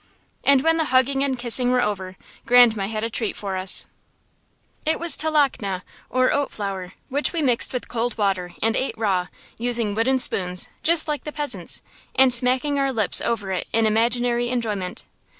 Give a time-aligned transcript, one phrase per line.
[0.43, 2.17] And when the hugging and kissing were over,
[2.47, 3.85] Grandma had a treat for us.
[4.83, 9.27] It was talakno, or oat flour, which we mixed with cold water and ate raw,
[9.59, 11.83] using wooden spoons, just like the peasants,
[12.15, 15.03] and smacking our lips over it in imaginary enjoyment.